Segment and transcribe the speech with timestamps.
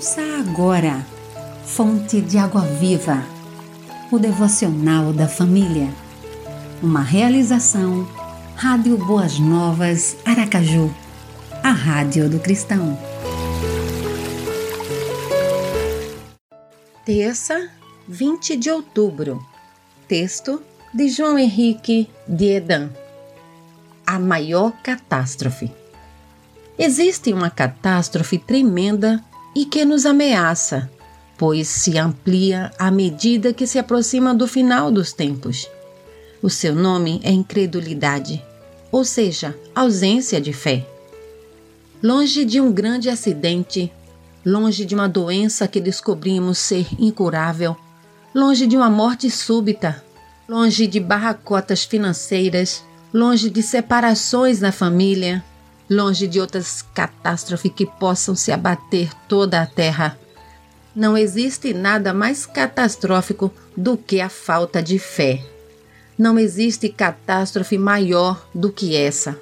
[0.00, 1.06] Ouça agora,
[1.62, 3.22] Fonte de Água Viva,
[4.10, 5.92] o devocional da família.
[6.82, 8.08] Uma realização,
[8.56, 10.90] Rádio Boas Novas, Aracaju,
[11.62, 12.98] a Rádio do Cristão.
[17.04, 17.68] Terça,
[18.08, 19.38] 20 de outubro.
[20.08, 20.62] Texto
[20.94, 22.88] de João Henrique de Edan.
[24.06, 25.70] A maior catástrofe.
[26.78, 29.22] Existe uma catástrofe tremenda
[29.54, 30.90] e que nos ameaça,
[31.36, 35.68] pois se amplia à medida que se aproxima do final dos tempos.
[36.42, 38.42] O seu nome é incredulidade,
[38.90, 40.86] ou seja, ausência de fé.
[42.02, 43.92] Longe de um grande acidente,
[44.44, 47.76] longe de uma doença que descobrimos ser incurável,
[48.34, 50.02] longe de uma morte súbita,
[50.48, 52.82] longe de barracotas financeiras,
[53.12, 55.44] longe de separações na família,
[55.90, 60.16] longe de outras catástrofes que possam se abater toda a terra.
[60.94, 65.44] Não existe nada mais catastrófico do que a falta de fé.
[66.16, 69.36] Não existe catástrofe maior do que essa.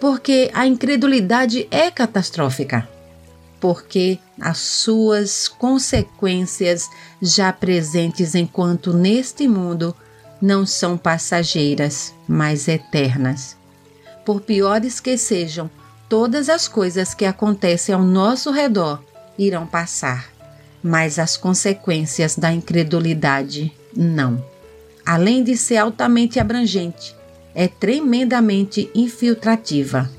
[0.00, 2.88] Porque a incredulidade é catastrófica.
[3.58, 6.88] Porque as suas consequências,
[7.22, 9.96] já presentes enquanto neste mundo,
[10.42, 13.56] não são passageiras, mas eternas
[14.24, 15.70] por piores que sejam,
[16.08, 19.02] todas as coisas que acontecem ao nosso redor
[19.38, 20.30] irão passar,
[20.82, 24.44] mas as consequências da incredulidade não.
[25.04, 27.14] Além de ser altamente abrangente,
[27.54, 30.10] é tremendamente infiltrativa.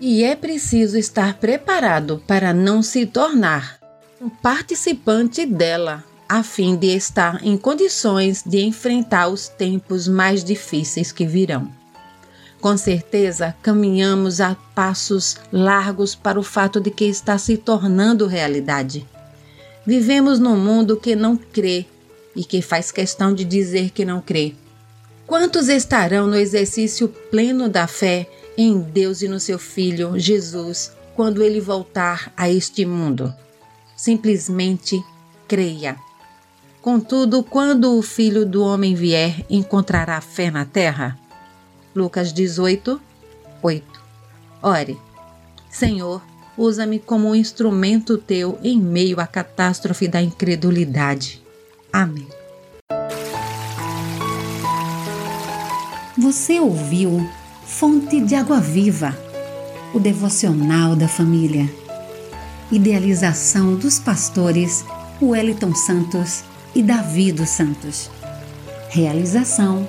[0.00, 3.78] E é preciso estar preparado para não se tornar
[4.20, 11.12] um participante dela, a fim de estar em condições de enfrentar os tempos mais difíceis
[11.12, 11.81] que virão.
[12.62, 19.04] Com certeza, caminhamos a passos largos para o fato de que está se tornando realidade.
[19.84, 21.86] Vivemos num mundo que não crê
[22.36, 24.54] e que faz questão de dizer que não crê.
[25.26, 31.42] Quantos estarão no exercício pleno da fé em Deus e no seu Filho, Jesus, quando
[31.42, 33.34] ele voltar a este mundo?
[33.96, 35.02] Simplesmente
[35.48, 35.96] creia.
[36.80, 41.18] Contudo, quando o Filho do Homem vier, encontrará fé na terra?
[41.94, 43.00] Lucas 18,
[43.62, 44.02] 8.
[44.62, 44.98] Ore,
[45.70, 46.22] Senhor,
[46.56, 51.42] usa-me como um instrumento teu em meio à catástrofe da incredulidade.
[51.92, 52.28] Amém.
[56.16, 57.28] Você ouviu
[57.66, 59.16] Fonte de Água Viva,
[59.94, 61.68] o devocional da família.
[62.70, 64.84] Idealização dos pastores
[65.20, 66.44] Wellington Santos
[66.74, 68.10] e Davi dos Santos.
[68.90, 69.88] Realização